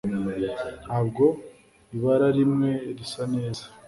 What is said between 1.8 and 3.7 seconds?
ibararimwe risa neza